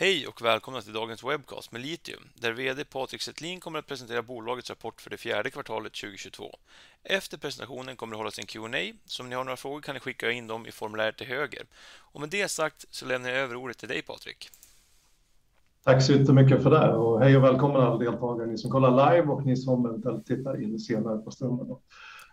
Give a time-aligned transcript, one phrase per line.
[0.00, 4.22] Hej och välkomna till dagens webcast med Litium, där VD Patrik Settlin kommer att presentera
[4.22, 6.58] bolagets rapport för det fjärde kvartalet 2022.
[7.02, 10.00] Efter presentationen kommer det hållas en Q&A, så om ni har några frågor kan ni
[10.00, 11.66] skicka in dem i formuläret till höger.
[12.12, 14.50] Och med det sagt så lämnar jag över ordet till dig, Patrik.
[15.84, 19.28] Tack så jättemycket för det och hej och välkomna alla deltagare, ni som kollar live
[19.28, 21.76] och ni som eventuellt tittar in senare på stunden.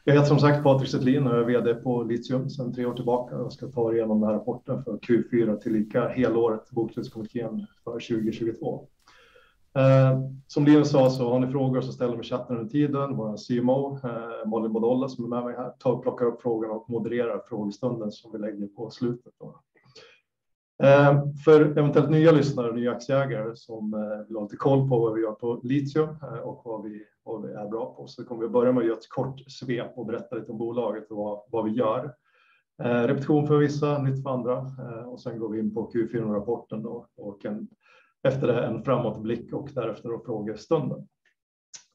[0.07, 2.93] Jag heter som sagt Patrik Settlin och jag är VD på Litium sedan tre år
[2.93, 7.91] tillbaka och ska ta er igenom den här rapporten för Q4 tillika helåret bokslutskommittén för
[7.91, 8.87] 2022.
[9.75, 13.17] Eh, som Linus sa så har ni frågor så ställ dem i chatten under tiden.
[13.17, 16.73] Vår CMO, eh, Molly Bodolla, som är med mig här, tar och plockar upp frågorna
[16.73, 19.61] och modererar frågestunden som vi lägger på slutet då.
[20.83, 24.99] Eh, för eventuellt nya lyssnare och nya aktieägare som eh, vill ha lite koll på
[24.99, 27.05] vad vi gör på Litium eh, och vad vi
[27.53, 30.35] är bra på, så kommer vi börja med att göra ett kort svep och berätta
[30.35, 32.13] lite om bolaget och vad vi gör.
[32.77, 34.71] Repetition för vissa, nytt för andra
[35.05, 37.45] och sen går vi in på Q4-rapporten och och
[38.23, 41.07] efter det en framåtblick och därefter då frågestunden.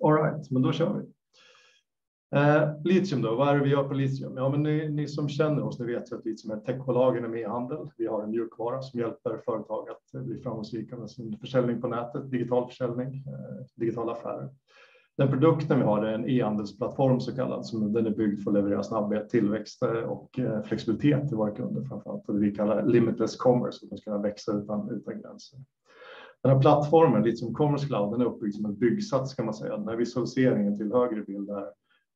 [0.05, 1.05] All right, men då kör vi.
[2.37, 4.37] Eh, litium då, vad är det vi gör på Litium?
[4.37, 4.63] Ja, men
[4.97, 7.91] ni som känner oss, ni vet ju att Litium är ett techbolag inom e-handel.
[7.97, 12.31] Vi har en mjukvara som hjälper företag att bli framgångsrika med sin försäljning på nätet,
[12.31, 14.49] digital försäljning, eh, digitala affärer.
[15.17, 18.55] Den produkten vi har är en e-handelsplattform så kallad, som den är byggd för att
[18.55, 23.37] leverera snabbhet, tillväxt eh, och flexibilitet till våra kunder, framför allt det vi kallar limitless
[23.37, 25.59] commerce, att de ska kunna växa utan gränser.
[26.43, 29.77] Den här plattformen, Litium Commerce Cloud, den är uppbyggd som en byggsats kan man säga.
[29.77, 31.67] Den här visualiseringen till höger bild är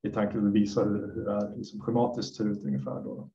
[0.05, 3.31] i tanken att visa hur det är liksom schematiskt ser ut ungefär då.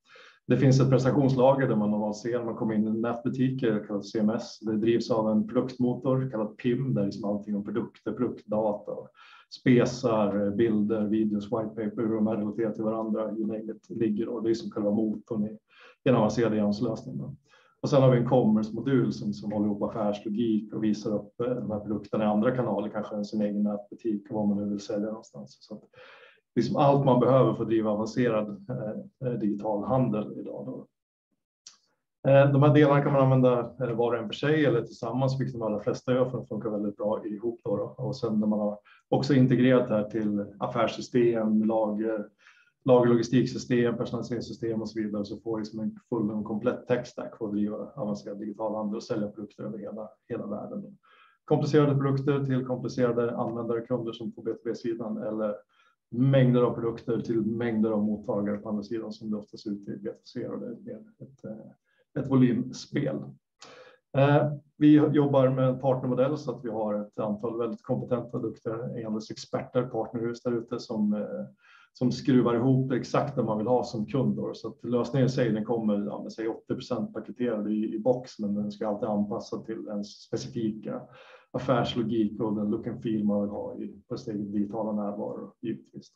[0.47, 4.05] Det finns ett prestationslager där man normalt ser när man kommer in i nätbutiker, kallat
[4.05, 4.59] CMS.
[4.59, 8.91] Det drivs av en produktmotor kallad PIM, där liksom allting om produkter, produktdata,
[9.59, 14.43] spesar, bilder, videos, white paper, hur de är relaterade till varandra, i läget ligger och
[14.43, 17.37] det är som själva motorn i en avancerad e-handelslösning.
[17.87, 21.79] Sen har vi en commerce-modul som håller ihop affärslogik och visar upp eh, de här
[21.79, 25.07] produkterna i andra kanaler, kanske än sin egen nätbutik och vad man nu vill sälja
[25.07, 25.69] någonstans.
[26.55, 28.65] Liksom allt man behöver för att driva avancerad
[29.26, 30.87] eh, digital handel idag då.
[32.27, 35.39] Eh, de här delarna kan man använda eh, var och en för sig eller tillsammans,
[35.39, 37.95] vilket de allra flesta gör, för de funkar väldigt bra ihop då.
[37.98, 42.26] Och Sen när man har också integrerat det här till affärssystem, lager,
[42.86, 47.08] lager, logistiksystem, personaliseringssystem och så vidare, så får liksom som en full och komplett tech
[47.08, 49.77] stack för att driva avancerad digital handel och sälja produkter över
[50.30, 50.98] hela världen.
[51.45, 55.55] Komplicerade produkter till komplicerade användare, och kunder som på B2B-sidan eller
[56.09, 59.87] mängder av produkter till mängder av mottagare på andra sidan som det oftast ser ut
[59.87, 63.15] i B2C och det är eh, ett volymspel.
[64.17, 68.75] Eh, vi jobbar med en partnermodell så att vi har ett antal väldigt kompetenta, duktiga
[68.97, 74.36] e-handelsexperter, partnerhus där ute som eh, skruvar ihop exakt det man vill ha som kund
[74.36, 74.53] då.
[74.83, 79.09] Lösningen i sig, den kommer, ja säg 80% paketerad i box, men den ska alltid
[79.09, 81.02] anpassas till ens specifika
[81.52, 86.11] affärslogik och den look and feel man vill ha i på sitt digitala närvaro givetvis.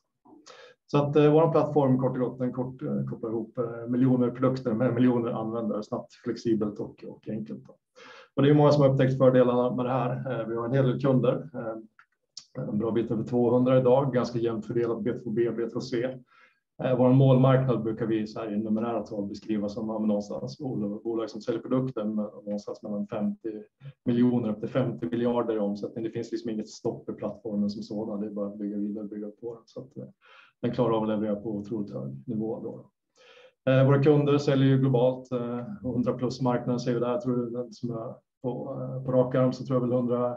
[0.91, 4.31] Så att eh, Vår plattform kort och gott, den kort eh, kopplar ihop eh, miljoner
[4.31, 7.75] produkter med miljoner användare snabbt, flexibelt och enkelt då.
[8.41, 10.45] Det är många som har upptäckt fördelarna med det här.
[10.45, 11.49] Vi har en hel del kunder,
[12.57, 16.23] en bra bit över 200 idag, ganska jämnt fördelat B2B och B2C.
[16.83, 20.57] Eh, vår målmarknad brukar vi så här i numerära tal beskriva som någonstans
[21.03, 23.49] bolag som säljer produkter med någonstans mellan 50
[24.05, 26.03] miljoner upp till 50 miljarder i omsättning.
[26.03, 28.19] Det finns liksom inget stopp i plattformen som sådan.
[28.19, 30.03] Det är bara att bygga vidare och bygga på den.
[30.03, 30.09] Eh,
[30.61, 32.89] den klarar av att leverera på otroligt hög nivå då.
[33.71, 37.09] Eh, våra kunder säljer ju globalt, 100+ marknader ser vi där.
[37.09, 40.35] Jag tror som jag på rak arm så tror jag väl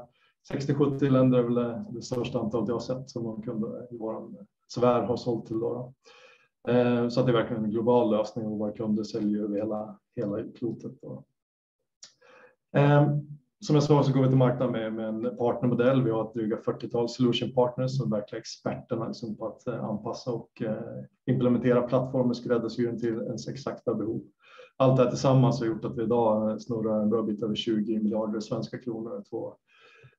[0.53, 4.29] 160-170 länder är väl det största antalet jag har sett som kunder i vår
[4.69, 5.93] sfär har sålt till då.
[6.67, 9.57] Eh, så att Det är verkligen en global lösning och våra kunder säljer över
[10.17, 10.93] hela klotet.
[12.77, 13.09] Eh,
[13.61, 16.03] som jag sa så går vi till marknaden med en partnermodell.
[16.03, 20.31] Vi har ett dryga 40-tal solution partners som verkligen experterna liksom på att eh, anpassa
[20.31, 20.63] och
[21.27, 24.23] implementera plattformen, skräddarsy den till ens exakta behov.
[24.77, 27.99] Allt det här tillsammans har gjort att vi idag snurrar en bra bit över 20
[27.99, 29.23] miljarder svenska kronor,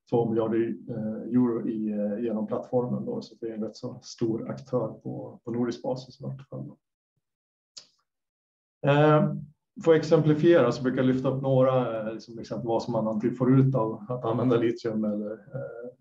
[0.09, 3.21] 2 miljarder eh, euro eh, genom plattformen då.
[3.41, 6.71] Det är en rätt så stor aktör på nordisk basis i vart fall.
[8.85, 9.33] Eh,
[9.83, 13.35] för att exemplifiera så brukar jag lyfta upp några liksom exempel vad som man antingen
[13.35, 15.39] får ut av att använda Litium eller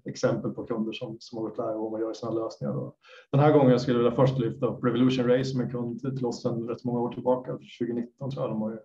[0.04, 2.94] exempel på kunder som har varit där och vad man gör i sina lösningar då.
[3.30, 6.26] Den här gången skulle jag vilja först lyfta upp Revolution Race som är kund till
[6.26, 8.50] oss sedan rätt många år tillbaka, 2019 tror jag.
[8.50, 8.80] De har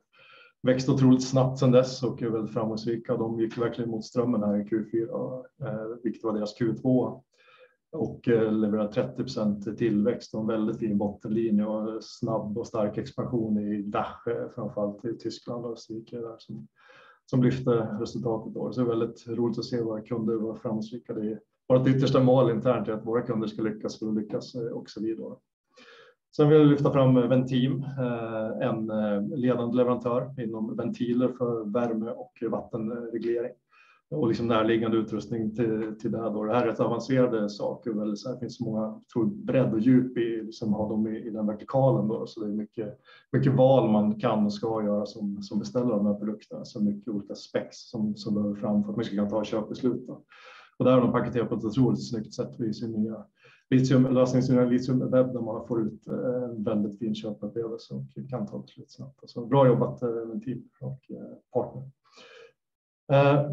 [0.64, 3.18] växt otroligt snabbt sedan dess och är väldigt framgångsrika.
[3.18, 7.22] De gick verkligen mot strömmen här i Q4, eh, vilket var deras Q2
[7.92, 13.58] och eh, levererar 30% tillväxt och en väldigt fin bottenlinje och snabb och stark expansion
[13.58, 14.24] i DACH,
[14.56, 16.36] framför allt i Tyskland och Österrike där
[17.26, 18.54] som lyfte resultatet.
[18.54, 18.72] Då.
[18.72, 21.14] Så det är väldigt roligt att se våra kunder vara framgångsrika.
[21.14, 24.56] Det är vårt yttersta mål internt är att våra kunder ska lyckas för att lyckas
[24.56, 25.36] eh, och så vidare.
[26.36, 31.72] Sen vill jag lyfta fram eh, Ventim, eh, en eh, ledande leverantör inom ventiler för
[31.74, 33.52] värme och vattenreglering
[34.12, 36.30] och liksom närliggande utrustning till, till det här.
[36.30, 36.44] Då.
[36.44, 37.92] Det här är rätt avancerade saker.
[37.92, 41.30] Väl, så här finns många tror, bredd och djup i liksom, ha dem i, i
[41.30, 42.08] den vertikalen.
[42.08, 42.28] Då.
[42.28, 43.00] Så det är mycket,
[43.32, 46.66] mycket val man kan och ska göra som, som beställare av de här produkterna.
[46.66, 50.08] Så mycket olika specs som, som behöver fram för att man ska kunna ta köpbeslut.
[50.08, 50.22] Då.
[50.78, 53.26] Och där har de paketerat på ett otroligt snyggt sätt i sin nya
[53.72, 59.30] litiumlösning, litiumwebb där man får ut en väldigt fin köpupplevelse och kan ta beslut snabbt.
[59.30, 61.84] Så bra jobbat eh, med team och eh, partner.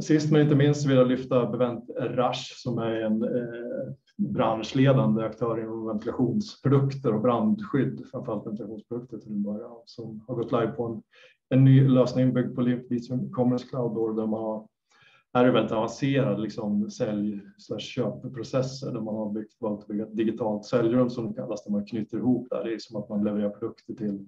[0.01, 3.25] Sist men inte minst vill jag lyfta Bevent Rush som är en
[4.17, 10.73] branschledande aktör inom ventilationsprodukter och brandskydd, framförallt ventilationsprodukter till en början, som har gått live
[10.73, 11.03] på en,
[11.49, 14.67] en ny lösning byggd på Litium Commerce Cloud där man har
[15.35, 17.41] här är väldigt avancerade liksom, sälj
[17.79, 21.73] köpprocesser där man har byggt, valt att bygga ett digitalt säljrum som det kallas där
[21.73, 22.65] man knyter ihop där.
[22.65, 24.27] Det är som att man levererar produkter till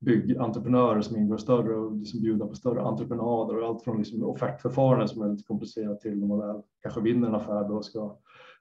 [0.00, 5.08] byggentreprenörer som ingår större och liksom bjuda på större entreprenader och allt från liksom offertförfarande
[5.08, 8.16] som är lite komplicerat till när man väl kanske vinner en affär och ska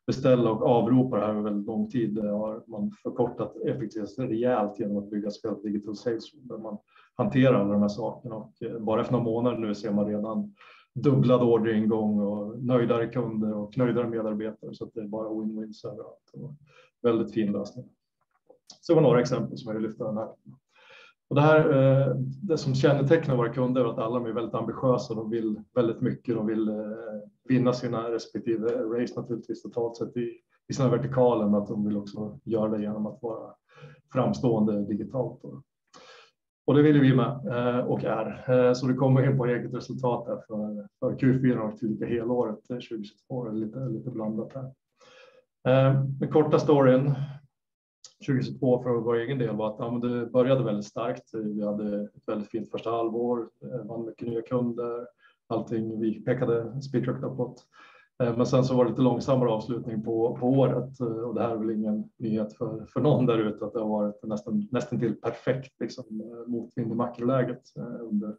[0.07, 2.15] beställa och avropa det här över väldigt lång tid.
[2.15, 6.77] Det har man förkortat effektiviteten rejält genom att bygga så kallat digital sales där man
[7.15, 10.53] hanterar alla de här sakerna och eh, bara efter några månader nu ser man redan
[11.03, 16.57] dubblad orderingång och nöjdare kunder och nöjdare medarbetare så att det är bara win-wins överallt.
[17.01, 17.85] Väldigt fin lösning.
[18.81, 20.29] Så det var några exempel som jag vill lyfta den här.
[21.29, 25.13] Och det, här, eh, det som kännetecknar våra kunder är att alla är väldigt ambitiösa.
[25.13, 26.35] De vill väldigt mycket.
[26.35, 26.75] De vill eh,
[27.49, 30.33] vinna sina respektive race naturligtvis totalt sett i,
[30.67, 33.53] i sina vertikaler, men att de vill också göra det genom att vara
[34.13, 35.41] framstående digitalt.
[36.69, 38.45] Och det vill vi med eh, och är.
[38.47, 42.67] Eh, så det kommer in på eget resultat här för, för Q4 och tillika helåret
[42.67, 43.43] 2022.
[43.43, 44.65] Det är lite, lite blandat här.
[45.67, 47.13] Eh, den korta storyn
[48.25, 51.29] 2022 för vår egen del var att ja, det började väldigt starkt.
[51.33, 53.49] Vi hade ett väldigt fint första halvår,
[53.85, 55.07] vann mycket nya kunder,
[55.47, 57.63] allting vi pekade spikrakt uppåt.
[58.23, 61.41] Eh, men sen så var det lite långsammare avslutning på, på året eh, och det
[61.41, 64.67] här är väl ingen nyhet för, för någon där ute att det har varit nästan,
[64.71, 67.61] nästan till perfekt liksom, eh, motvind i makroläget
[68.01, 68.35] under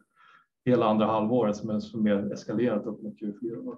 [0.65, 3.75] hela andra halvåret som är mer eskalerat upp mot Q4.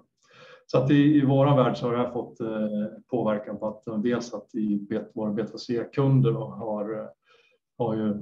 [0.66, 2.48] Så att i, i vår värld så har det här fått eh,
[3.10, 7.10] påverkan på att dels att i bet, våra B2C-kunder har,
[7.78, 8.14] har ju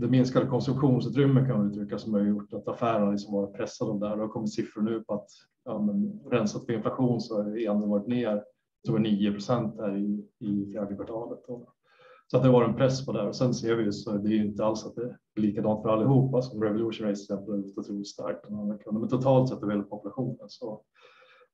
[0.00, 4.00] det minskade konsumtionsutrymme kan man uttrycka som har gjort att affärerna liksom varit pressade av
[4.00, 4.16] det här.
[4.16, 5.28] Det har kommit siffror nu på att
[5.64, 8.44] ja, men, rensat för inflation så har e varit ner
[8.86, 11.38] tror 9 procent här i, i fjärde kvartalet.
[12.26, 14.32] Så att det var en press på det och sen ser vi så det är
[14.32, 17.78] ju inte alls att det är likadant för allihopa som Revolution Race till exempel är
[17.78, 18.50] otroligt starkt.
[18.92, 20.82] Men totalt sett över populationen så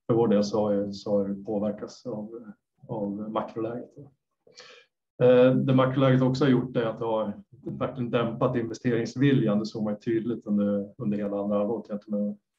[0.07, 2.53] för vår del så har, så har det påverkats av,
[2.89, 3.91] av makroläget.
[5.23, 7.43] Eh, det makroläget också har gjort är att det har
[7.79, 9.59] verkligen dämpat investeringsviljan.
[9.59, 11.91] Det såg man tydligt under, under hela andra halvåret,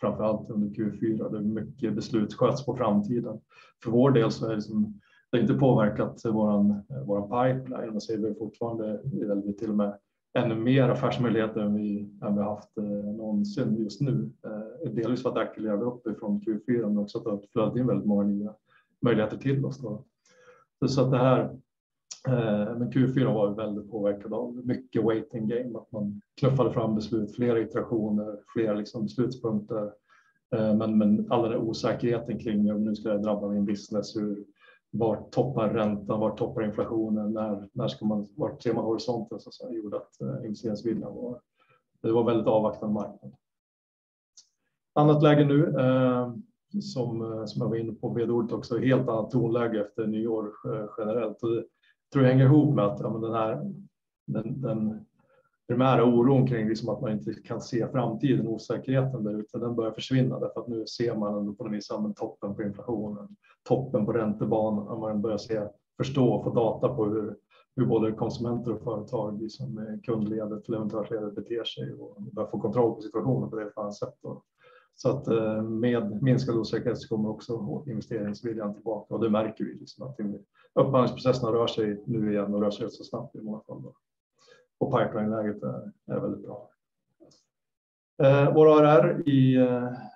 [0.01, 1.31] framför allt under Q4.
[1.31, 3.39] där mycket beslut sköts på framtiden.
[3.83, 5.00] För vår del så är det, som,
[5.31, 7.92] det har inte påverkat våran, våran pipeline.
[7.92, 9.98] Man ser vi fortfarande, eller till och med
[10.33, 14.30] ännu mer affärsmöjligheter än vi, än vi haft eh, någonsin just nu.
[14.45, 17.88] Eh, delvis för att accelerera upp ifrån Q4 men också att det har flödat in
[17.88, 18.53] väldigt många nya
[19.01, 19.77] möjligheter till oss.
[19.81, 20.03] Då.
[20.88, 21.58] Så att det här,
[22.28, 27.36] Eh, men Q4 var väldigt påverkad av mycket waiting game, att man knuffade fram beslut,
[27.36, 29.92] flera iterationer, flera liksom beslutspunkter.
[30.56, 34.46] Eh, men, men all den osäkerheten kring om nu ska det drabba min business, hur,
[34.92, 39.50] var toppar räntan, var toppar inflationen, när, när ska man, vart ser man horisonten så
[39.50, 41.42] att säga, gjorde att eh, investeringsviljan var,
[42.01, 43.36] det var väldigt avvaktande marknad.
[44.94, 46.34] Annat läge nu eh,
[46.82, 51.44] som, som jag var inne på vd-ordet också, helt annat tonläge efter nyår eh, generellt.
[51.44, 51.63] Och det
[52.13, 53.74] tror jag hänger ihop med att ja, men den här
[54.27, 55.06] den, den
[55.68, 59.91] primära oron kring liksom att man inte kan se framtiden, osäkerheten där ute, den börjar
[59.91, 63.27] försvinna därför att nu ser man ändå på något vis toppen på inflationen,
[63.70, 65.62] toppen på räntebanan, man börjar se,
[65.98, 67.36] förstå och få data på hur,
[67.75, 72.96] hur både konsumenter och företag, liksom eh, kundledet, leverantörsledet beter sig och börjar få kontroll
[72.96, 73.96] på situationen på det sätt.
[73.96, 74.15] sätt.
[74.95, 79.74] Så att eh, med minskad osäkerhet så kommer också investeringsviljan tillbaka och det märker vi
[79.74, 80.19] liksom att
[80.74, 83.81] upphandlingsprocesserna rör sig nu igen och rör sig så snabbt i många fall.
[83.81, 83.93] Då
[84.81, 86.69] och pipeline-läget är, är väldigt bra.
[88.24, 89.63] Eh, vår ARR i, eh,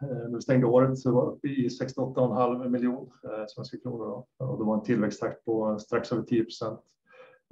[0.01, 4.45] när vi stängde året så var uppe i 68,5 miljoner eh, svenska kronor då.
[4.45, 6.79] och det var en tillväxttakt på strax över 10 procent.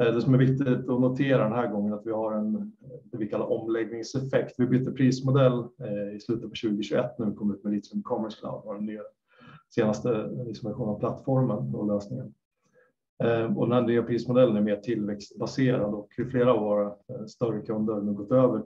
[0.02, 2.56] Eh, det som är viktigt att notera den här gången är att vi har en,
[2.56, 2.62] eh,
[3.04, 4.56] det vi kallar omläggningseffekt.
[4.58, 8.38] Vi bytte prismodell eh, i slutet på 2021 när vi kom ut med Litium Commerce
[8.40, 9.02] Cloud, vår nya
[9.70, 10.10] senaste
[10.64, 12.34] version av plattformen och lösningen.
[13.56, 16.94] Och den här nya prismodellen är mer tillväxtbaserad och flera av våra
[17.28, 18.62] större kunder har nu gått över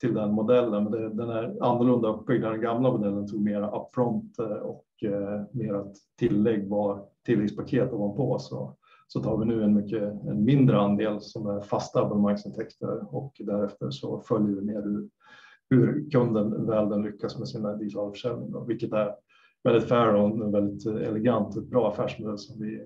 [0.00, 0.84] till den modellen.
[0.84, 2.44] Men den är annorlunda uppbyggd.
[2.44, 4.86] Den gamla modellen tog mera upfront och
[5.50, 5.84] mera
[6.18, 8.38] tillägg var tilläggspaket ovanpå.
[8.38, 8.76] Så
[9.12, 13.90] så tar vi nu en mycket, en mindre andel som är fasta abonnemangsintäkter och därefter
[13.90, 15.08] så följer vi med
[15.70, 19.14] hur kunden väl den lyckas med sina digitalförsäljning, vilket är
[19.64, 22.76] väldigt fair och en väldigt elegant och bra affärsmodell som vi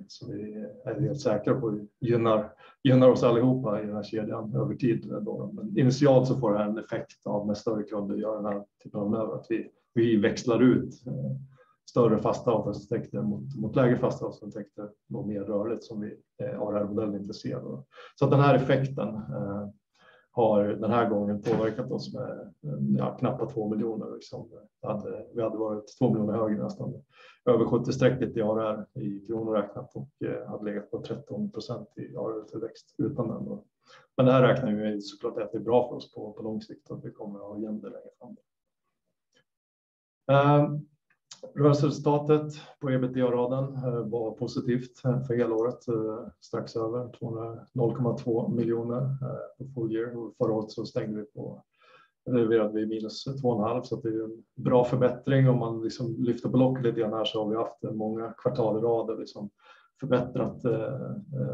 [0.84, 2.52] är helt säkra på gynnar
[2.82, 5.06] gynnar oss allihopa i den här kedjan över tid.
[5.52, 8.64] Men initialt så får det här en effekt av när större kunder gör den här
[8.84, 9.46] typen av manöver, att
[9.94, 11.36] vi växlar ut eh,
[11.88, 13.22] större fasta avtalsintäkter
[13.56, 17.34] mot lägre fasta avtalsintäkter och mer rörligt som vi eh, har den här modellen inte
[17.34, 17.60] ser.
[18.14, 19.68] Så den här effekten eh,
[20.30, 22.52] har den här gången påverkat oss med
[22.98, 24.14] eh, knappt 2 miljoner.
[24.14, 24.50] Liksom.
[25.34, 27.02] Vi hade varit 2 miljoner högre, nästan
[27.44, 30.08] över 70-strecket i ARR i kronor räknat och
[30.48, 33.44] hade legat på 13 procent i ARR-tillväxt utan den.
[33.44, 33.64] då.
[34.16, 36.62] Men det här räknar vi med såklart att det är bra för oss på lång
[36.62, 38.36] sikt och att vi kommer att ha igen det längre fram.
[41.54, 47.08] Rörelseresultatet på EBITDA-raden eh, var positivt eh, för hela året, eh, strax över
[47.74, 49.16] 0,2 miljoner
[49.58, 50.30] på full year.
[50.38, 51.62] Förra året så stängde vi på,
[52.30, 55.48] levererade vi minus 2,5, så det är en bra förbättring.
[55.48, 58.78] Om man liksom lyfter på locket lite grann här så har vi haft många kvartal
[58.78, 59.24] i rad där vi
[60.00, 60.62] förbättrat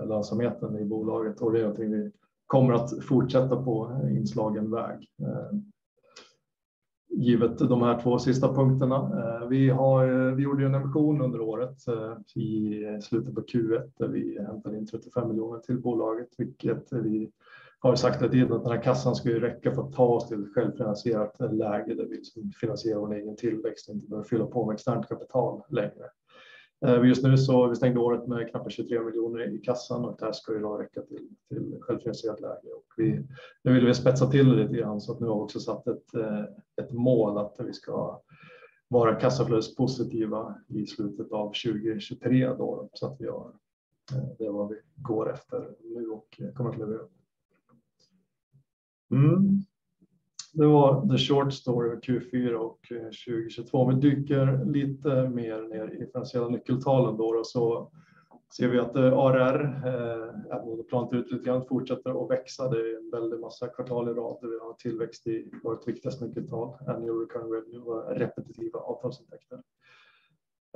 [0.09, 2.13] lönsamheten i bolaget och det är någonting vi
[2.47, 5.09] kommer att fortsätta på inslagen väg.
[7.15, 8.97] Givet de här två sista punkterna.
[8.97, 9.49] Eh, eh,
[10.35, 14.87] vi gjorde en emission under året eh, i slutet på Q1 där vi hämtade in
[14.87, 17.31] 35 miljoner till bolaget, vilket vi
[17.79, 21.37] har sagt att den här kassan ska räcka för att ta oss till ett självfinansierat
[21.53, 22.23] läge där vi
[22.61, 26.05] finansierar vår egen tillväxt och inte behöver fylla på med externt kapital längre.
[26.85, 30.25] Eh, just nu så vi stängde året med knappt 23 miljoner i kassan och det
[30.25, 31.29] här ska då räcka till
[31.81, 33.23] självfinansierat läge.
[33.63, 35.87] Nu vill vi spetsa till det lite grann så att nu har vi också satt
[35.87, 38.21] ett eh, mål att vi ska
[38.89, 42.89] vara kassaflödespositiva i slutet av 2023 då.
[42.93, 43.53] Så att vi har,
[44.13, 47.07] eh, det är vad vi går efter nu och kommer att leverera.
[49.11, 49.62] Mm.
[50.55, 53.79] Det var the short story Q4 och 2022.
[53.79, 57.91] Eh, om vi dyker lite mer ner i finansiella nyckeltalen då så
[58.57, 62.31] ser vi att eh, ARR, eh, även om det planat ut lite grann, fortsätter att
[62.31, 62.69] växa.
[62.69, 66.25] Det är en väldig massa kvartal i rad där vi har tillväxt i vårt viktigaste
[66.25, 69.63] nyckeltal, annual recurring revenue och repetitiva avtalsintäkter.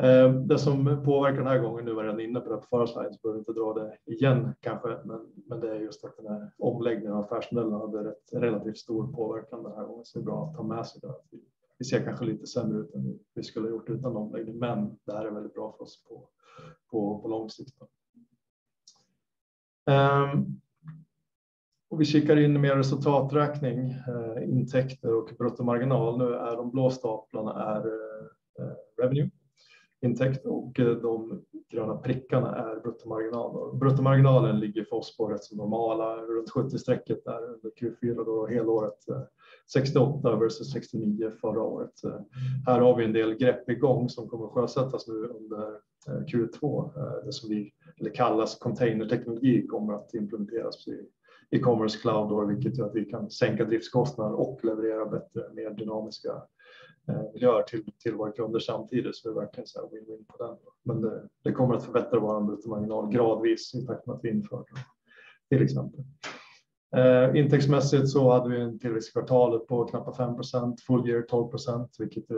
[0.02, 2.66] Eh, det som påverkar den här gången, nu var jag redan inne på det på
[2.70, 4.98] förra sliden, så behöver vi inte dra det igen kanske,
[5.44, 9.62] men det är just att den här omläggningen av affärsmodellen hade rätt relativt stor påverkan
[9.62, 10.04] den här gången.
[10.04, 11.38] Så det är bra att ta med sig det.
[11.78, 15.12] Vi ser kanske lite sämre ut än vi skulle ha gjort utan omläggning, men det
[15.12, 16.04] här är väldigt bra för oss
[16.90, 17.74] på lång sikt.
[19.90, 20.60] Ehm,
[21.88, 26.18] och Vi kikar in mer resultaträkning, eh, intäkter och bruttomarginal.
[26.18, 29.30] Nu är de blå staplarna är eh, revenue,
[30.06, 33.76] intäkt och eh, de gröna prickarna är bruttomarginal.
[33.76, 39.08] Bruttomarginalen ligger för oss på rätt så normala, runt 70-strecket där under Q4 då helåret
[39.08, 39.22] eh,
[39.72, 42.04] 68 versus 69 förra året.
[42.04, 42.20] Eh,
[42.66, 46.90] här har vi en del grepp igång som kommer att sjösättas nu under Q2.
[47.24, 47.72] Det som vi
[48.14, 50.88] kallas containerteknologi kommer att implementeras
[51.50, 55.70] i Commerce Cloud, då, vilket gör att vi kan sänka driftskostnader och leverera bättre, mer
[55.70, 56.42] dynamiska
[57.08, 57.62] Eh, miljöer
[58.02, 59.16] till våra kunder samtidigt.
[59.16, 60.56] Så det är verkligen så här win-win på den.
[60.82, 64.56] Men det det kommer att förbättra vår bruttomarginal gradvis i takt med att vi inför
[64.56, 66.00] det, till exempel.
[66.96, 71.88] Eh, intäktsmässigt så hade vi en tillväxt i kvartalet på knappt 5%, full year 12%,
[71.98, 72.36] vilket eh,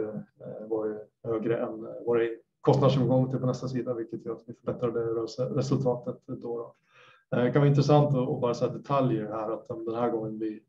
[0.68, 2.20] var högre än våra
[2.60, 5.00] kostnader som går till på nästa sida, vilket gör att vi förbättrade
[5.58, 6.74] resultatet då.
[7.30, 10.60] Det kan vara intressant att bara säga detaljer här, att den här gången blir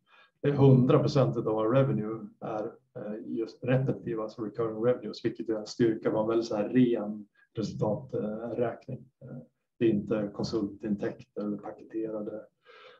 [0.48, 2.72] 100% av vår revenue är
[3.06, 6.10] Eh, just repetitiva, alltså recurring revenues, vilket är en styrka.
[6.10, 9.06] Det var en väldigt så här ren resultaträkning.
[9.22, 9.38] Eh,
[9.80, 12.42] det är inte konsultintäkter eller paketerade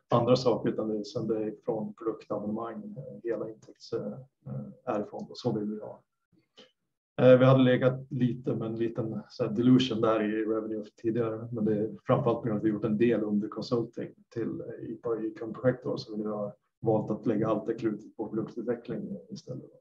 [0.08, 0.96] andra saker, utan det
[1.36, 3.92] är från produktabonnemang, eh, hela intäkts
[4.84, 6.02] är ifrån och så vill vi ha.
[7.16, 11.90] Vi hade legat lite med en liten dilution där i revenue tidigare, men det är
[12.06, 14.98] framför allt på grund av att vi gjort en del under consulting till i
[15.54, 19.79] projekt som så vi nu har valt att lägga allt det krutet på produktutveckling istället.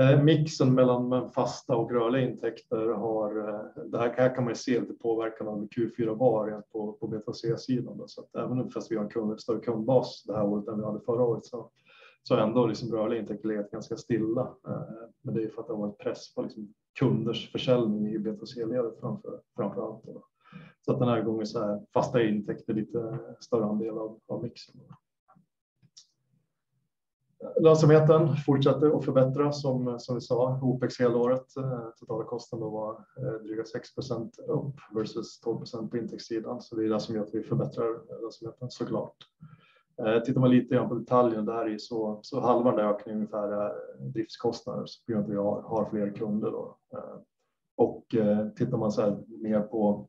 [0.00, 4.80] Eh, mixen mellan fasta och rörliga intäkter har, eh, det här, här kan man se
[4.80, 8.02] lite påverkan av Q4 var på, på B2C-sidan.
[8.06, 10.84] Så att även fast vi har en kund, större kundbas det här året än vi
[10.84, 11.70] hade förra året så,
[12.22, 14.42] så ändå liksom rörliga intäkter legat ganska stilla.
[14.68, 14.82] Eh,
[15.22, 19.00] men det är för att det har varit press på liksom kunders försäljning i B2C-ledet
[19.00, 20.04] framför, framför allt.
[20.80, 24.80] Så att den här gången så är fasta intäkter lite större andel av, av mixen.
[27.60, 30.60] Lönsamheten fortsätter att förbättras som, som vi sa.
[30.62, 36.60] OPEX helåret, året, eh, totala kostnaden var eh, dryga 6% upp versus 12% på intäktssidan.
[36.60, 39.16] Så det är det som gör att vi förbättrar lönsamheten såklart.
[40.02, 43.48] Eh, tittar man lite grann på detaljen där i så, så halva den ökningen ungefär
[43.48, 46.50] är driftskostnader på grund av att vi har, har fler kunder.
[46.50, 46.76] Då.
[47.76, 48.04] Och
[48.56, 50.08] tittar man så här mer på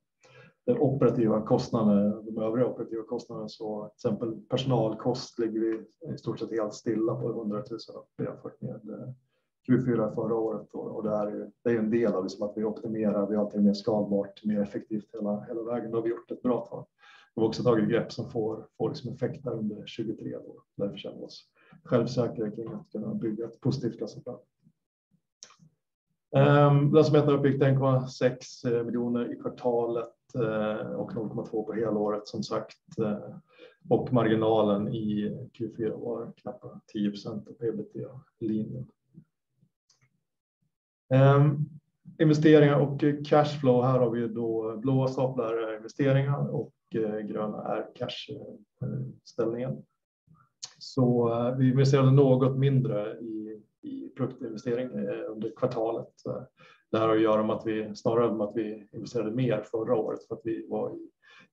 [0.65, 6.39] den operativa kostnaden, de övriga operativa kostnaderna så till exempel personalkost ligger vi i stort
[6.39, 7.80] sett helt stilla på 100 000
[8.27, 9.10] jämfört med eh,
[9.68, 13.27] Q4 förra året och det är, det är en del av liksom att vi optimerar,
[13.27, 15.91] vi har alltid mer skalbart, mer effektivt hela, hela vägen.
[15.91, 16.86] Det har vi gjort ett bra tag.
[17.36, 20.56] Vi har också tagit grepp som får, får liksom effekter under 23 år.
[20.75, 21.50] Därför känner vi oss
[21.84, 24.39] självsäkra kring att kunna bygga ett positivt kassaflöde.
[26.94, 33.00] Lönsamheten har till 1,6 eh, miljoner i kvartalet Eh, och 0,2 på helåret som sagt.
[33.00, 33.35] Eh,
[33.89, 38.88] och marginalen i Q4 var knappt 10 procent på ebitda-linjen.
[41.13, 41.57] Ehm,
[42.19, 43.83] investeringar och cashflow.
[43.83, 49.83] Här har vi då blåa staplar investeringar och eh, gröna är cashställningen.
[50.77, 54.89] Så vi investerade något mindre i, i produktinvestering
[55.27, 56.13] under kvartalet.
[56.91, 59.95] Det här har att göra med att vi snarare med att vi investerade mer förra
[59.95, 60.98] året för att vi var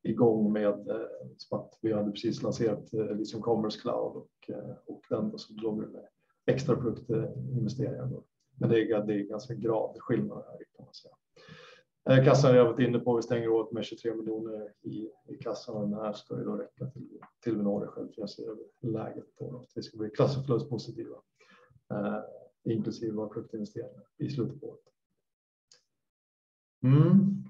[0.02, 1.06] igång med eh,
[1.50, 5.78] att vi hade precis lanserat eh, Litium Commerce Cloud och, eh, och den som låg
[5.78, 6.06] med
[6.46, 8.22] extra produktinvesteringar.
[8.60, 11.14] Men det är, det är ganska grav skillnad här kan man säga.
[12.24, 15.76] Kassan har jag varit inne på, vi stänger året med 23 miljoner i, i kassan
[15.76, 19.40] och den här ska ju då räcka till, till vi når det självfinansierade läget.
[19.40, 21.16] Att vi ska bli kassaflödespositiva,
[21.90, 22.18] eh,
[22.64, 24.80] inklusive våra produktinvesteringar i slutet på året.
[26.82, 27.44] Mm.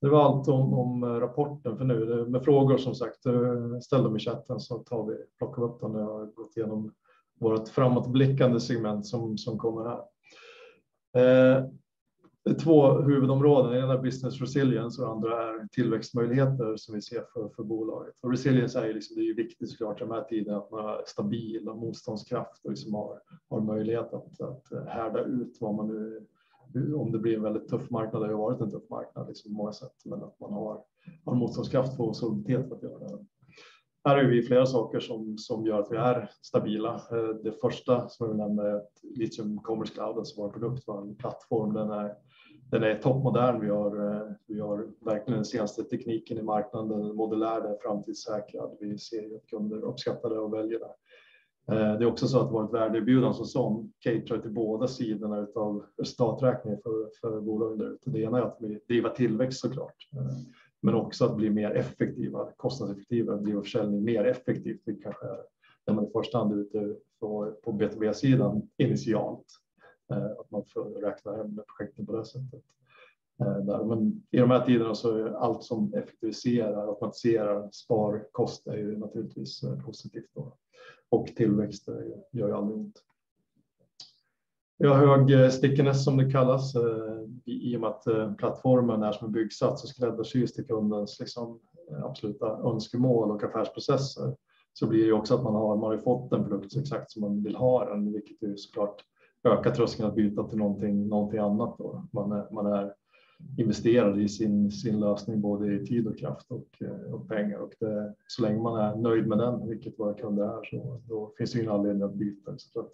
[0.00, 2.26] Det var allt om, om, eh, rapporten för nu.
[2.28, 5.92] Med frågor som sagt, eh, ställ dem i chatten så tar vi, plockar upp dem
[5.92, 6.94] när jag har gått igenom
[7.40, 10.02] vårt framåtblickande segment som, som kommer här.
[11.16, 11.64] Eh,
[12.44, 13.72] det är två huvudområden.
[13.72, 17.62] Det ena är business resilience och det andra är tillväxtmöjligheter som vi ser för, för
[17.62, 18.14] bolaget.
[18.22, 20.70] Och resilience är ju liksom, det är ju viktigt såklart i de här tiderna att
[20.70, 25.56] man är stabil och motståndskraft och liksom har, har möjlighet att, att eh, härda ut
[25.60, 26.26] vad man nu
[26.94, 29.56] om det blir en väldigt tuff marknad, det har varit en tuff marknad liksom, på
[29.56, 30.82] många sätt, men att man har,
[31.24, 33.26] har motståndskraft och soliditet för att göra det.
[34.06, 36.94] Här är vi flera saker som, som gör att vi är stabila.
[36.94, 40.84] Eh, det första som jag vill nämna är att Litium Commerce Cloud, alltså vår produkt,
[40.86, 42.14] vår plattform, den är,
[42.70, 43.60] den är toppmodern.
[43.60, 47.72] Vi har, eh, vi har verkligen den senaste tekniken i marknaden, den är modulär, den
[47.72, 48.76] är framtidssäkrad.
[48.80, 50.90] Vi ser att kunder uppskattar det och väljer det.
[51.68, 55.84] Eh, det är också så att vårt värdeerbjudande som sån caterar till båda sidorna av
[55.96, 58.10] resultaträkningen för, för bolagen där ute.
[58.10, 60.36] Det ena är att vi driva tillväxt såklart, eh,
[60.80, 64.80] men också att bli mer effektiva, kostnadseffektiva, driva försäljning mer effektivt.
[64.84, 65.38] Det kanske är
[65.86, 69.46] när man i första hand är ute på, på B2B-sidan initialt,
[70.10, 72.62] eh, att man får räkna hem projekten på det sättet.
[73.40, 78.98] Eh, Men i de här tiderna så är allt som effektiviserar, automatiserar, spar kostar ju
[78.98, 80.30] naturligtvis eh, positivt.
[80.34, 80.56] Då
[81.08, 81.88] och tillväxt
[82.32, 83.02] gör ju aldrig ont.
[84.78, 86.74] Vi har hög eh, stickiness som det kallas
[87.44, 91.60] i och med att plattformen är som en byggsats och skräddarsys till kundens liksom,
[92.04, 94.36] absoluta önskemål och affärsprocesser
[94.72, 97.42] så blir det också att man har, man har fått en produkt exakt som man
[97.42, 99.04] vill ha den, vilket ju såklart
[99.44, 101.78] ökar tröskeln att byta till någonting, någonting annat.
[101.78, 102.06] Då.
[102.12, 102.94] Man, är, man är
[103.56, 107.58] investerar i sin, sin lösning både i tid och kraft och, eh, och pengar.
[107.58, 111.32] Och det, så länge man är nöjd med den, vilket våra kunder är, så då
[111.38, 112.58] finns det ingen anledning att byta.
[112.58, 112.92] Så att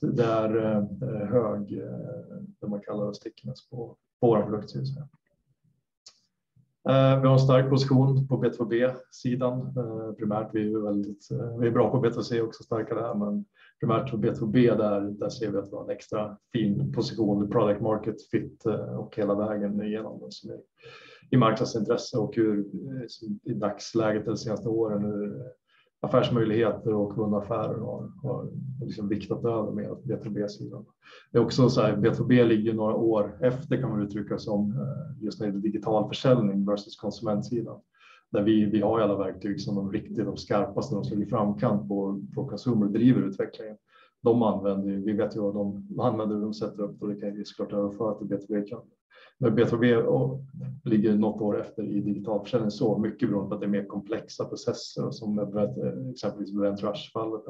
[0.00, 4.80] det är eh, hög, eh, det man kallar stickiness på, på våra produkter.
[6.84, 9.74] Vi har en stark position på B2B-sidan.
[10.18, 11.28] Primärt vi är väldigt,
[11.60, 13.44] vi är bra på B2C också, starka där, men
[13.80, 17.80] primärt på B2B där, där ser vi att vi har en extra fin position, product
[17.80, 20.58] market fit eh, och hela vägen igenom det som är
[21.30, 25.46] i marknadsintresse och hur eh, i dagsläget de senaste åren hur eh,
[26.00, 30.84] affärsmöjligheter och kundaffärer har, har liksom viktat över med B2B-sidan.
[31.32, 34.74] Det är också så här, B2B ligger några år efter kan man uttrycka som
[35.20, 37.80] just när det gäller digital försäljning versus konsumentsidan
[38.32, 41.88] där vi, vi har alla verktyg som de riktigt de skarpaste, de som ligger framkant
[41.88, 43.76] på, på consumer driver utvecklingen.
[44.22, 47.34] de använder, vi vet ju vad de använder hur de sätter upp och det kan
[47.34, 48.80] vi såklart överföra till B2B.
[49.38, 50.04] Men B2B
[50.84, 53.84] ligger något år efter i digital försäljning, så mycket beroende på att det är mer
[53.84, 55.38] komplexa processer och som
[56.10, 57.42] exempelvis Brent Rush-fallet.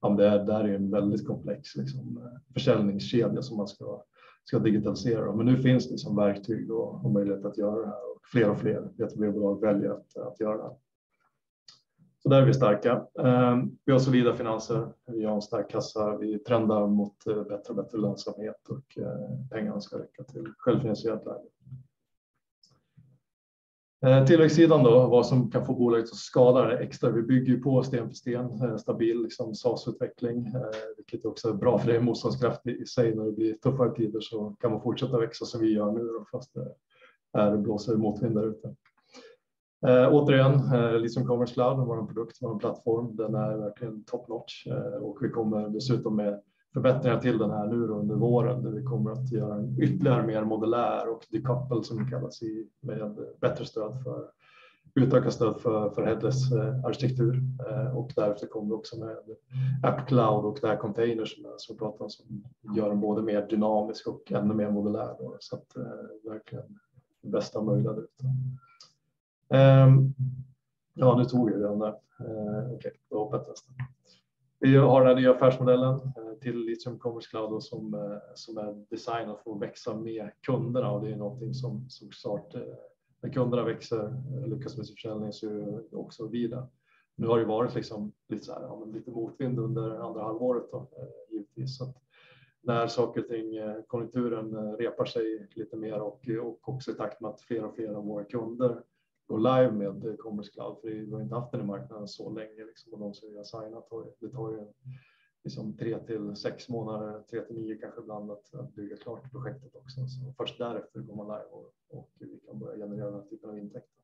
[0.00, 4.02] Ja, det är, där är en väldigt komplex liksom, försäljningskedja som man ska,
[4.44, 5.36] ska digitalisera.
[5.36, 8.58] Men nu finns det liksom verktyg och, och möjlighet att göra det här fler och
[8.58, 10.76] fler B2B-bolag väljer att, att göra det.
[12.24, 13.06] Så där är vi starka.
[13.18, 17.68] Ehm, vi har solida finanser, vi har en stark kassa, vi trendar mot eh, bättre
[17.68, 21.48] och bättre lönsamhet och eh, pengarna ska räcka till självfinansierat läge.
[24.06, 27.10] Ehm, tillväxtsidan då, vad som kan få bolaget att skada det extra.
[27.10, 30.52] Vi bygger på sten för sten, eh, stabil liksom SaaS-utveckling,
[30.96, 33.14] vilket också är bra för det är motståndskraft i sig.
[33.14, 36.54] När det blir tuffare tider så kan man fortsätta växa som vi gör nu, fast
[36.54, 36.74] det
[37.34, 38.74] är blåser motvind där ute.
[39.86, 44.66] Eh, återigen, eh, liksom Commerce Cloud, vår produkt, vår plattform, den är verkligen top notch
[44.66, 46.40] eh, och vi kommer dessutom med
[46.74, 50.44] förbättringar till den här nu under våren där vi kommer att göra en ytterligare mer
[50.44, 54.28] modulär och decouple som det kallas i med bättre stöd för
[54.94, 59.16] utökat stöd för, för headless eh, arkitektur eh, och därefter kommer vi också med
[59.82, 62.44] App Cloud och det här containers som, som vi pratar om som
[62.76, 66.78] gör den både mer dynamisk och ännu mer modulär då, så att eh, verkligen
[67.30, 68.20] bästa möjliga ut.
[69.48, 70.14] Ehm,
[70.94, 71.94] ja, nu tog jag den där.
[72.20, 73.72] Ehm, okej, okay, då hoppar jag nästa.
[74.64, 78.84] Vi har den här nya affärsmodellen eh, till Litium Commerce Cloud som, eh, som är
[78.90, 82.60] designad för att växa med kunderna och det är någonting som såklart eh,
[83.20, 86.68] när kunderna växer, lyckas med sin försäljning så är det också vida.
[87.16, 90.88] Nu har det varit liksom lite, så här, ja, lite motvind under andra halvåret då,
[91.30, 91.78] givetvis.
[91.78, 91.84] Så
[92.66, 96.94] när saker och ting, eh, konjunkturen eh, repar sig lite mer och, och också i
[96.94, 98.82] takt med att fler och fler av våra kunder
[99.26, 102.30] går live med eh, Commerce Cloud, för vi har inte haft den i marknaden så
[102.30, 103.88] länge liksom, och de som vi har signat,
[104.20, 104.66] det tar ju
[105.44, 109.76] liksom tre till sex månader, tre till nio kanske ibland att, att bygga klart projektet
[109.76, 110.06] också.
[110.06, 113.50] Så först därefter går man live och, och vi kan börja generera den här typen
[113.50, 114.00] av intäkter.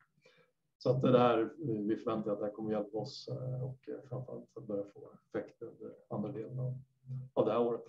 [0.78, 3.28] Så att det där, vi förväntar att det här kommer hjälpa oss
[3.62, 6.78] och framförallt att börja få effekt under andra delen av,
[7.34, 7.84] av det här året.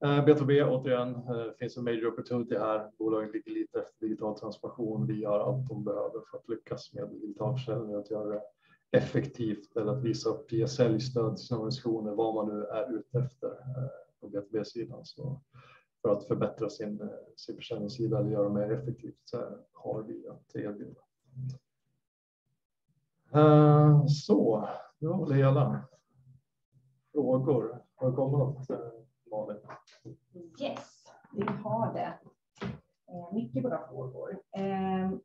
[0.00, 2.90] Eh, B2B återigen, eh, finns en major opportunity här.
[2.98, 5.06] Bolagen ligger lite efter digital transformation.
[5.06, 8.42] Vi gör allt de behöver för att lyckas med digital försäljning, att göra det
[8.90, 13.18] effektivt eller att visa upp, via säljstöd till sina organisationer, vad man nu är ute
[13.18, 13.88] efter eh,
[14.20, 15.04] på B2B-sidan.
[15.04, 15.40] Så
[16.02, 19.38] för att förbättra sin, sin försäljningssida eller göra mer effektivt så
[19.72, 21.00] har vi att erbjuda.
[24.08, 25.82] Så, det var väl hela.
[27.12, 27.82] Frågor?
[27.94, 29.07] Har det kommit något?
[29.30, 29.56] Malin?
[30.60, 32.18] Yes, vi har det.
[33.12, 34.38] Eh, mycket bra frågor.
[34.56, 35.20] Ehm,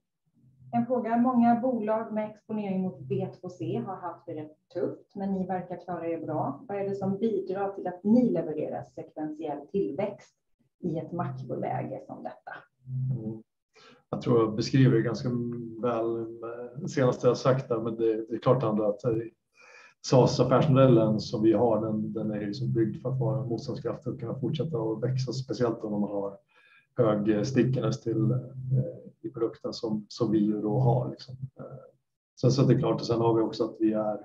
[0.72, 1.18] en fråga.
[1.18, 6.08] Många bolag med exponering mot B2C har haft det rätt tufft, men ni verkar klara
[6.08, 6.66] er bra.
[6.68, 10.36] Vad är det som bidrar till att ni levererar sekventiell tillväxt
[10.80, 12.54] i ett makroläge som detta?
[13.18, 13.44] Mm.
[14.10, 15.30] Jag tror jag beskriver det ganska
[15.82, 16.28] väl
[16.88, 18.86] senaste jag sagt där, men det, det är klart ändå
[20.06, 24.20] SAS SaaS-affärsmodellen som vi har, den, den är liksom byggd för att vara motståndskraftig och
[24.20, 26.38] kunna fortsätta att växa, speciellt om man har
[26.98, 28.40] hög stickiness till eh,
[29.22, 31.10] i produkten som, som vi då har.
[31.10, 31.36] Liksom.
[31.60, 31.66] Eh,
[32.42, 34.20] sen så är det klart, och sen har vi också att vi är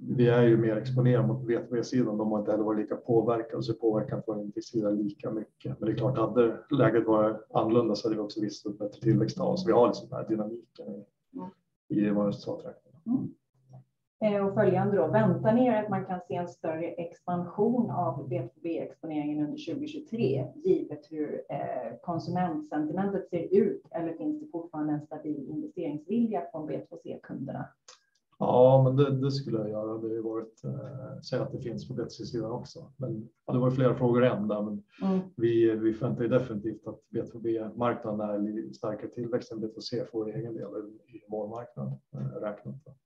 [0.00, 2.18] vi är ju mer exponerade mot B2B-sidan.
[2.18, 5.80] De har inte heller varit lika påverkade, så påverkan på en sida lika mycket.
[5.80, 9.00] Men det är klart, hade läget varit annorlunda så hade vi också visst ett bättre
[9.00, 9.58] tillväxttal.
[9.58, 10.86] Så vi har liksom den här dynamiken
[11.88, 13.00] i, i våra resultaträkningar.
[13.06, 13.34] Mm.
[14.20, 18.28] Eh, och följande då, väntar ni er att man kan se en större expansion av
[18.28, 25.48] B2B-exponeringen under 2023, givet hur eh, konsumentsentimentet ser ut, eller finns det fortfarande en stabil
[25.48, 27.64] investeringsvilja från B2C-kunderna?
[28.38, 29.98] Ja, men det, det, skulle jag göra.
[29.98, 32.92] Det har varit, eh, säga att det finns på B2C-sidan också.
[32.96, 35.20] Men ja, det var flera frågor än där, men mm.
[35.36, 40.54] vi, vi förväntar ju definitivt att B2B-marknaden är starkare tillväxt än B2C får i egen
[40.54, 40.68] del
[41.06, 42.86] i vår marknad eh, räknat.
[42.86, 42.98] Mm.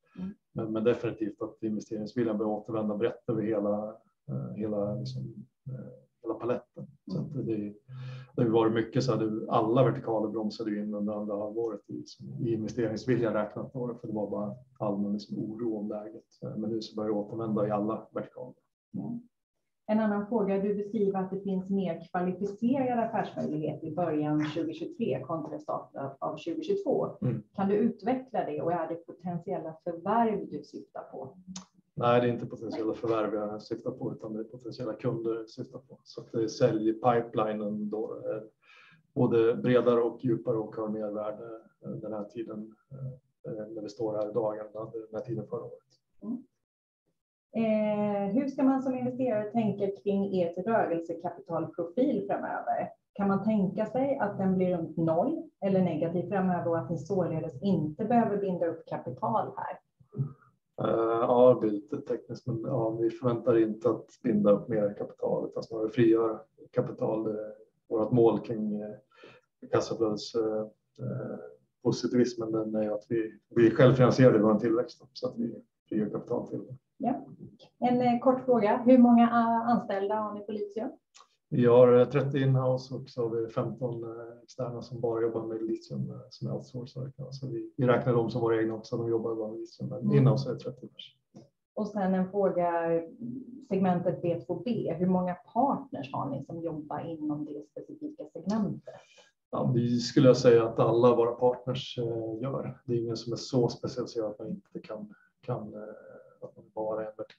[0.53, 3.97] Men, men, definitivt att investeringsviljan bör återvända brett över hela,
[4.29, 6.87] eh, hela, liksom, eh, hela paletten.
[7.07, 7.75] Så att det,
[8.37, 12.27] det har varit mycket så att alla vertikaler bromsade in under andra halvåret i, liksom,
[12.41, 16.25] i investeringsvilja räknat på det, för det var bara allmän liksom, oro om läget.
[16.57, 18.55] Men nu så börjar det återvända i alla vertikaler.
[18.95, 19.21] Mm.
[19.87, 25.59] En annan fråga, du beskriver att det finns mer kvalificerade affärsmöjligheter i början 2023 kontra
[25.59, 27.17] starten av 2022.
[27.23, 27.43] Mm.
[27.55, 31.37] Kan du utveckla det och är det potentiella förvärv du syftar på?
[31.95, 35.51] Nej, det är inte potentiella förvärv jag syftar på, utan det är potentiella kunder jag
[35.51, 35.99] syftar på.
[36.03, 38.43] Så att det säljer pipelinen då är
[39.15, 44.17] både bredare och djupare och har mer värde den här tiden eh, när vi står
[44.17, 45.83] här idag än den här tiden förra året.
[46.23, 46.45] Mm.
[47.57, 52.91] Eh, hur ska man som investerare tänka kring ert rörelsekapitalprofil framöver?
[53.13, 56.99] Kan man tänka sig att den blir runt noll eller negativ framöver och att ni
[56.99, 59.79] således inte behöver binda upp kapital här?
[60.83, 64.95] Uh, ja, det blir lite tekniskt, men ja, vi förväntar inte att binda upp mer
[64.99, 67.27] kapital utan snarare frigöra kapital.
[67.27, 67.37] Uh,
[67.89, 70.33] vårt mål kring eh, uh, kassaflödes
[71.83, 75.55] positivismen den är att vi, vi självfinansierade i vår tillväxt så att vi
[75.89, 76.77] frigör kapital till det.
[77.03, 77.25] Ja.
[77.79, 78.83] En kort fråga.
[78.87, 80.91] Hur många anställda har ni på Litium?
[81.53, 84.11] Vi har 30 eh, inhouse och så har vi 15 eh,
[84.43, 87.33] externa som bara jobbar med litium eh, som är outsourcade.
[87.33, 90.01] Så vi, vi räknar dem som våra egna också, de jobbar bara med litium, men
[90.01, 90.17] mm.
[90.17, 91.47] inhouse är 30 personer.
[91.75, 92.73] Och sen en fråga,
[93.69, 98.95] segmentet B2B, hur många partners har ni som jobbar inom det specifika segmentet?
[99.51, 101.99] Ja, det skulle jag säga att alla våra partners
[102.43, 102.83] gör.
[102.87, 105.75] Det är ingen som är så specialiserad att man inte kan, kan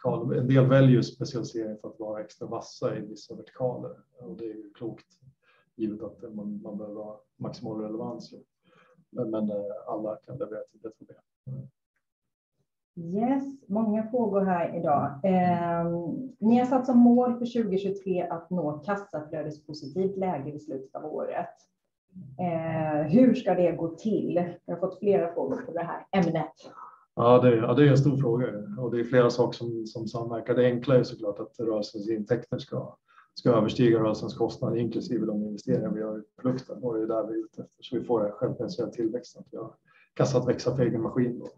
[0.03, 0.39] vertikaler.
[0.39, 4.55] en del väljer specialisering för att vara extra vassa i vissa vertikaler och det är
[4.55, 5.07] ju klokt
[5.75, 8.33] givet att man, man behöver ha maximal relevans.
[9.09, 11.19] Men, men eh, alla kan leverera till det problem.
[12.95, 15.19] Yes, många frågor här idag.
[15.23, 15.85] Eh,
[16.39, 21.55] ni har satt som mål för 2023 att nå kassaflödespositivt läge vid slutet av året.
[22.39, 24.53] Eh, hur ska det gå till?
[24.65, 26.53] Jag har fått flera frågor på det här ämnet.
[27.15, 28.47] Ja det, ja, det är en stor fråga
[28.80, 30.56] och det är flera saker som, som samverkar.
[30.56, 32.97] Det enkla är såklart att rörelsens intäkter ska,
[33.34, 37.28] ska överstiga rörelsens kostnader inklusive de investeringar vi gör i produkten och det är där
[37.28, 37.84] vi är ute efter.
[37.84, 39.76] Så vi får en självfinansierad tillväxt, att vi har
[40.13, 41.39] kassan att växa för egen maskin.
[41.39, 41.49] Då.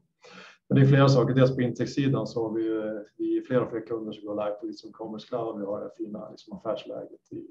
[0.70, 1.34] Men det är flera saker.
[1.34, 4.66] Dels på intäktssidan så har vi ju vi flera fler kunder som går live på
[4.66, 5.60] liksom Commerce Cloud.
[5.60, 7.48] Vi har det fina liksom affärsläget i,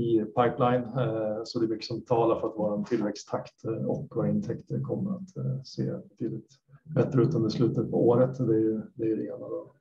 [0.00, 0.82] i pipeline.
[0.82, 4.80] Eh, så det är mycket som talar för att vår tillväxttakt eh, och våra intäkter
[4.80, 8.38] kommer att eh, se betydligt bättre ut under slutet på året.
[8.38, 9.48] Det är ju det, är det ena.
[9.48, 9.72] Då.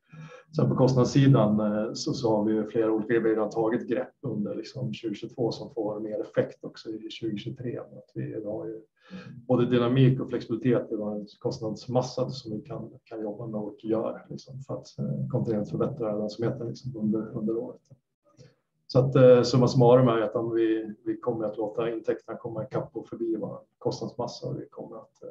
[0.56, 4.14] Sen på kostnadssidan eh, så, så har vi ju flera olika, vi har tagit grepp
[4.22, 7.78] under liksom 2022 som får mer effekt också i 2023.
[7.80, 8.82] Att vi har ju
[9.48, 14.26] både dynamik och flexibilitet i vår kostnadsmassa som vi kan, kan jobba med och gör
[14.30, 17.82] liksom, för att eh, kontinuerligt förbättra lönsamheten liksom, under, under året.
[18.88, 22.96] Så att eh, summa summarum är att vi, vi kommer att låta intäkterna komma ikapp
[22.96, 25.30] och förbi vår kostnadsmassa och vi kommer att eh,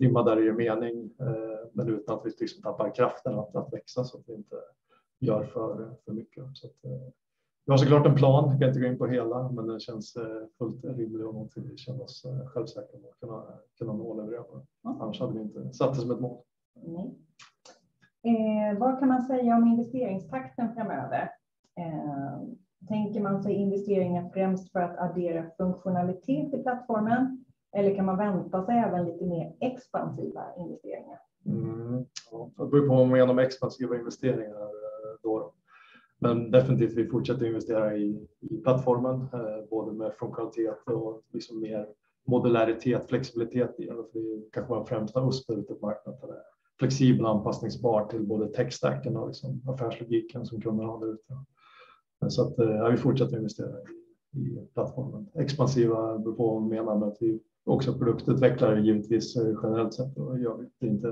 [0.00, 3.72] trimma där det gör mening, eh, men utan att vi liksom tappar kraften att, att
[3.72, 4.56] växa så att vi inte
[5.18, 6.44] gör för, för mycket.
[6.54, 7.08] Så att, eh,
[7.66, 10.16] vi har såklart en plan, jag kan inte gå in på hela, men den känns
[10.16, 13.42] eh, fullt rimlig och någonting vi känner oss självsäkra på att kunna,
[13.78, 14.54] kunna nå och leverera på.
[14.54, 15.00] Mm.
[15.00, 16.42] Annars hade vi inte satt det som ett mål.
[16.86, 17.10] Mm.
[18.22, 21.30] Eh, vad kan man säga om investeringstakten framöver?
[21.80, 22.40] Eh,
[22.88, 28.66] tänker man sig investeringar främst för att addera funktionalitet i plattformen eller kan man vänta
[28.66, 31.18] sig även lite mer expansiva investeringar?
[31.46, 34.60] Mm, ja, det beror på vad man menar med expansiva investeringar.
[34.60, 35.52] Eh, då.
[36.18, 41.88] Men definitivt, vi fortsätter investera i, i plattformen, eh, både med funktionalitet och liksom mer
[42.26, 43.96] modularitet, flexibilitet i den.
[44.12, 46.20] Det är kanske vår främsta USP ute på marknaden.
[46.78, 51.34] Flexibel och anpassningsbar till både techstacken och liksom affärslogiken som kunderna har där ute.
[52.28, 53.78] Så att, eh, ja, vi fortsätter investera
[54.32, 55.26] i, i plattformen.
[55.34, 60.16] Expansiva beror på vad man menar med att vi också produktutvecklare givetvis eh, generellt sett.
[60.16, 61.08] Och det, är inte,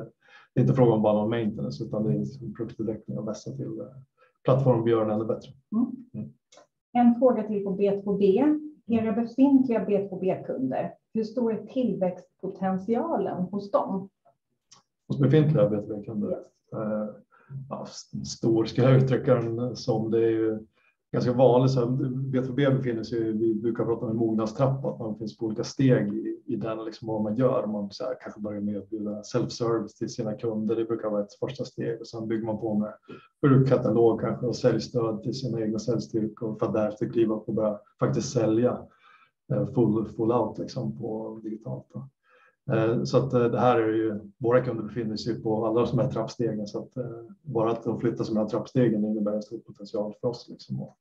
[0.54, 3.50] det är inte fråga om bara någon maintenance utan det är liksom produktutveckling och vässa
[3.50, 3.86] till eh,
[4.44, 5.50] plattformen vi gör den ännu bättre.
[5.72, 5.86] Mm.
[6.14, 6.32] Mm.
[6.92, 8.54] En fråga till på B2B.
[8.90, 14.08] Era befintliga B2B-kunder, hur stor är tillväxtpotentialen hos dem?
[15.08, 16.30] Hos befintliga B2B-kunder?
[16.30, 16.38] Yes.
[16.74, 17.10] Uh,
[17.68, 17.86] ja,
[18.24, 20.10] stor ska jag uttrycka den som.
[20.10, 20.58] Det är ju
[21.12, 21.72] ganska vanligt.
[21.72, 21.86] Så
[22.32, 26.14] B2B befinner sig, vi brukar prata om en mognadstrappa, att man finns på olika steg
[26.14, 27.66] i, i den, liksom vad man gör.
[27.66, 31.22] Man så här, kanske börjar med att bjuda self-service till sina kunder, det brukar vara
[31.22, 32.94] ett första steg och sen bygger man på med
[33.40, 37.80] produktkatalog kanske och säljstöd till sina egna säljstyrkor för att därefter kliva upp och börja
[38.00, 38.86] faktiskt sälja
[39.52, 41.86] eh, full, full out liksom på digitalt.
[41.92, 42.08] Då.
[42.68, 42.90] Mm.
[42.90, 45.98] Eh, så att eh, det här är ju, våra kunder befinner sig på alla de
[45.98, 47.04] här trappstegen så att eh,
[47.42, 50.46] bara att de flyttar de här trappstegen innebär en stor potential för oss.
[50.48, 50.82] Liksom.
[50.82, 50.96] Och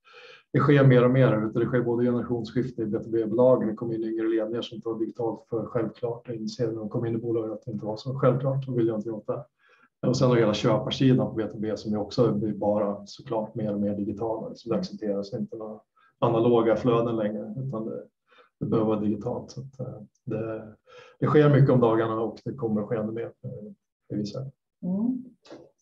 [0.54, 1.52] det sker mer och mer.
[1.54, 3.68] Det sker både generationsskifte i B2B-bolagen.
[3.68, 6.30] Det kommer in yngre ledningar som tar digitalt för självklart.
[6.30, 8.80] och inser när de kommer in i bolaget att det inte var så självklart och
[8.80, 9.46] vill jag inte åt det.
[10.08, 13.80] Och sen har hela köparsidan på B2B som ju också blir bara såklart mer och
[13.80, 14.56] mer digitala.
[14.56, 15.80] Så det accepteras inte några
[16.20, 18.04] analoga flöden längre utan det,
[18.60, 19.52] det behöver vara digitalt.
[19.52, 19.62] Så
[20.28, 20.76] det,
[21.20, 23.32] det sker mycket om dagarna och det kommer att ske ännu mer.
[24.10, 24.52] Visar.
[24.84, 25.24] Mm.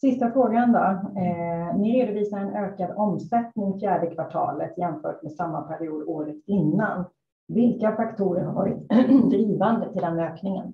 [0.01, 0.79] Sista frågan då.
[1.21, 7.05] Eh, ni redovisar en ökad omsättning fjärde kvartalet jämfört med samma period året innan.
[7.47, 8.89] Vilka faktorer har varit
[9.29, 10.73] drivande till den ökningen?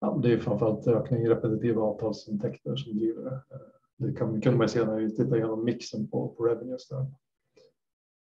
[0.00, 3.40] Ja, det är framförallt ökning i repetitiva avtalsintäkter som driver det.
[3.96, 7.06] Det kan, kunde man se när vi tittade igenom mixen på, på revenues där.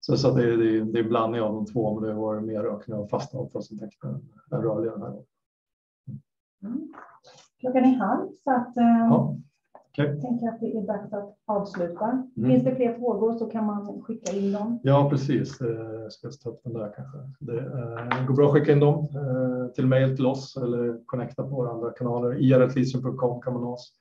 [0.05, 2.63] Så, så det, det, det är en blandning av de två, men det var mer
[2.63, 4.07] ökning av fasta avtalsintäkter
[4.51, 5.25] än rörliga den här gången.
[6.63, 6.93] Mm.
[7.59, 9.37] Klockan är halv så att eh, Ja,
[9.91, 10.05] okej.
[10.05, 12.27] jag tänker att det är dags att avsluta.
[12.37, 12.49] Mm.
[12.49, 14.79] Finns det fler frågor så kan man skicka in dem.
[14.83, 15.61] Ja, precis.
[15.61, 17.17] Eh, Ska jag ta upp den där kanske?
[17.39, 19.07] Det eh, går bra att skicka in dem
[19.75, 22.41] till mail till oss eller connecta på våra andra kanaler.
[22.41, 23.93] irleasing.com kan man nå oss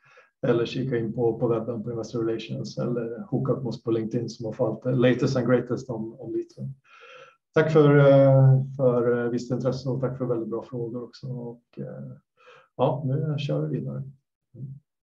[0.46, 4.28] eller kika in på, på webben på Investor Relations eller hooka upp oss på LinkedIn
[4.28, 6.74] som har fått latest and greatest om, om litium.
[7.54, 11.26] Tack för, eh, för eh, visst intresse och tack för väldigt bra frågor också.
[11.26, 12.12] Och, eh,
[12.76, 13.96] ja, nu kör vi vidare.
[14.54, 14.74] Mm.